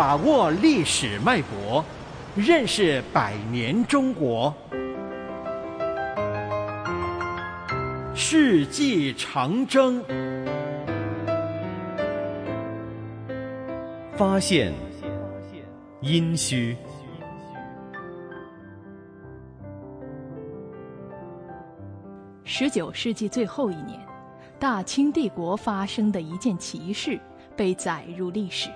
[0.00, 1.84] 把握历史脉搏，
[2.34, 4.50] 认识百年中国。
[8.14, 10.02] 世纪长征，
[14.16, 14.72] 发现
[16.00, 16.74] 殷墟。
[22.44, 24.00] 十九世纪最后一年，
[24.58, 27.20] 大清帝国发生的一件奇事
[27.54, 28.70] 被载入历史。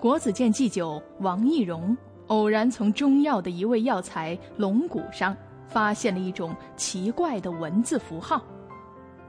[0.00, 1.96] 国子监祭酒王懿荣
[2.28, 8.40] 偶然从中药的一味药材龙骨上发现了一种奇怪的文字符号，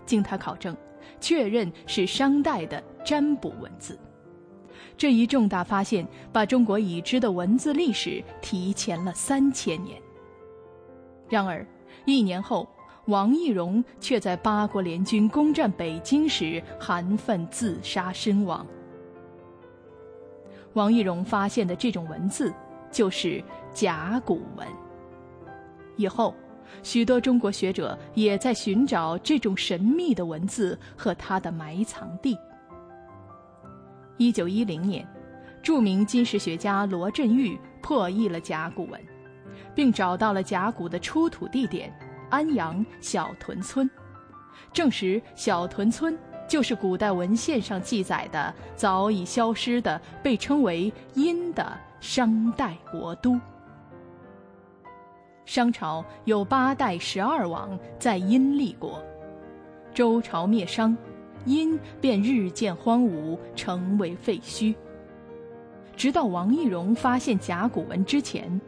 [0.05, 0.77] 经他考证，
[1.19, 3.97] 确认是商代的占卜文字。
[4.95, 9.99] 这一重大发现把中国已知的文字历史提前了三千年。
[11.27, 11.65] 然而，
[12.05, 12.67] 一年后。
[13.05, 18.63] 王懿荣却在八国联军攻占北京时含愤自杀身亡。
[20.73, 22.53] 王懿荣发现的这种文字
[22.91, 24.67] 就是甲骨文。
[25.97, 26.33] 以后，
[26.83, 32.37] 许多中国学者也在寻找这种神秘的文字和它的埋藏地。
[34.17, 35.07] 一九一零年，
[35.61, 39.01] 著名金石学家罗振玉破译了甲骨文，
[39.73, 41.93] 并找到了甲骨的出土地点。
[42.29, 43.89] 安阳小屯村，
[44.71, 46.15] 证实小屯村
[46.49, 53.39] 就是古代文献上记载的早已消失的被称为殷的商代国都。
[55.45, 59.01] 商朝有八代十二王在殷立国，
[59.93, 60.97] 周朝灭商，
[61.45, 64.75] 殷便日渐荒芜，成为废墟。
[65.95, 68.59] 直到王懿荣发现甲骨文之前，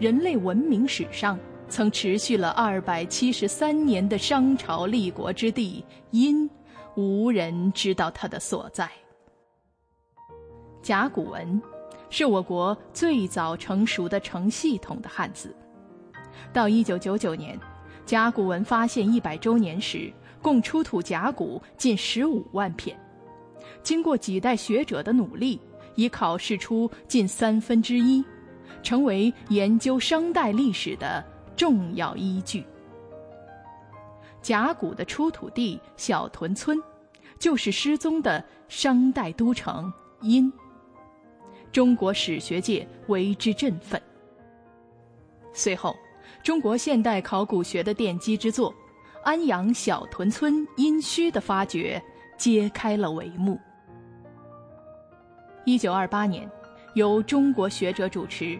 [0.00, 1.38] 人类文明史上。
[1.70, 6.48] 曾持续了二百七十三年的商朝立国之地殷，
[6.98, 8.90] 无人知道它的所在。
[10.82, 11.62] 甲骨文
[12.10, 15.54] 是我国最早成熟的成系统的汉字。
[16.52, 17.56] 到一九九九年，
[18.04, 22.98] 甲骨文发现一百周年时，共出土甲骨近十五万片。
[23.80, 25.60] 经过几代学者的努力，
[25.94, 28.24] 已考试出近三分之一，
[28.82, 31.24] 成为研究商代历史的。
[31.54, 32.64] 重要依据。
[34.40, 36.80] 甲骨的出土地小屯村，
[37.38, 40.52] 就是失踪的商代都城殷。
[41.70, 44.00] 中国史学界为之振奋。
[45.52, 45.94] 随后，
[46.42, 48.72] 中国现代考古学的奠基之作——
[49.24, 52.02] 安阳小屯村殷墟的发掘，
[52.36, 53.58] 揭开了帷幕。
[55.64, 56.50] 一九二八年，
[56.94, 58.58] 由中国学者主持，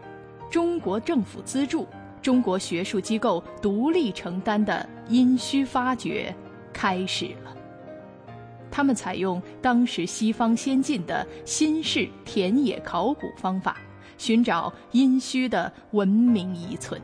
[0.50, 1.86] 中国政府资助。
[2.22, 6.34] 中国学术机构独立承担的殷墟发掘
[6.72, 7.56] 开始了。
[8.70, 13.76] 他们采用当时西方先进的新式田野考古方法，
[14.16, 17.00] 寻找殷墟的文明遗存。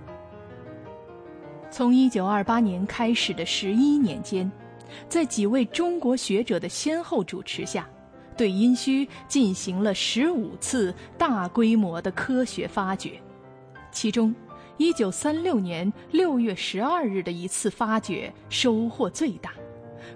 [1.70, 4.48] 从1928年开始的十一年间，
[5.08, 7.88] 在几位中国学者的先后主持下，
[8.36, 13.20] 对殷墟进行了十五次大规模的科学发掘，
[13.90, 14.32] 其中。
[14.76, 19.52] 一九三六年六月十二日的一次发掘收获最大，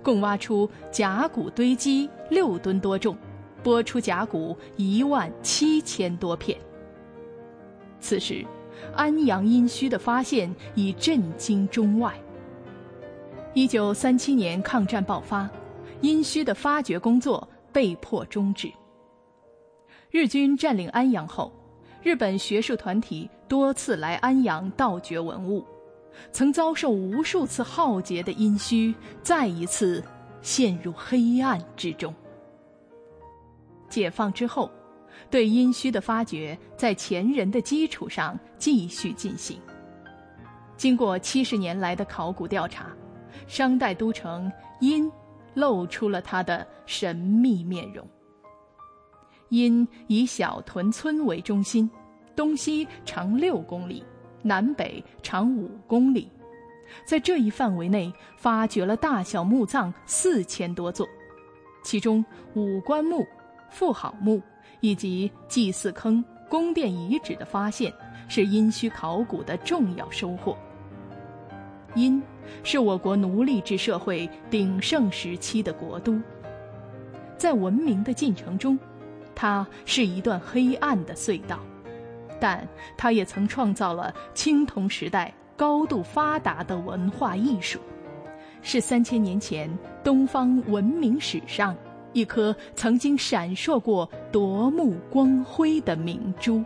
[0.03, 3.17] 共挖出甲骨堆积六吨多重，
[3.63, 6.59] 拨出甲骨一万七千多片。
[8.01, 8.45] 此时，
[8.97, 12.13] 安阳殷墟的发现已震惊中外。
[13.55, 15.49] 一九三七年抗战爆发，
[16.01, 18.73] 殷墟的发掘工作被迫终止。
[20.11, 21.53] 日军占领安阳后。
[22.01, 25.65] 日本学术团体多次来安阳盗掘文物，
[26.31, 30.05] 曾遭受无数次浩劫的殷墟再一次
[30.43, 32.15] 陷入黑暗之中。
[33.89, 34.71] 解放之后，
[35.31, 39.59] 对殷墟的发掘在前人的基础上继续进行。
[40.77, 42.95] 经过七十年来的考古调查，
[43.47, 45.11] 商代都城殷
[45.55, 48.07] 露出了它的神秘面容。
[49.49, 51.91] 因以小屯村为中心，
[52.39, 54.05] 东西长六公里，
[54.43, 56.31] 南北长五公里，
[57.05, 61.05] 在这一范围内发掘了大小墓葬四千多座，
[61.83, 62.25] 其中
[62.55, 63.27] 武官墓、
[63.71, 64.41] 妇好墓
[64.79, 67.93] 以及祭祀坑、宫殿遗址的发现，
[68.29, 70.57] 是殷墟考古的重要收获。
[71.97, 72.23] 殷
[72.63, 76.23] 是我国奴隶制社会鼎盛时期的国都，
[77.37, 78.79] 在文明的进程中。
[79.35, 81.61] 它是一段黑暗的隧道，
[82.41, 87.81] 但它也曾创造了青铜时代高度发达的文化艺术，
[88.63, 89.71] 是三千年前
[90.05, 91.77] 东方文明史上
[92.13, 96.65] 一颗曾经闪烁过夺目光辉的明珠。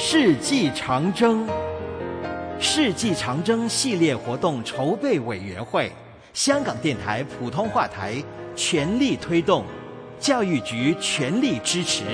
[0.00, 1.46] 世纪长征，
[2.60, 5.92] 世纪长征系列活动筹备委员会，
[6.38, 8.14] 香港电台普通话台
[8.54, 9.64] 全力推动，
[10.20, 12.04] 教育局全力支持。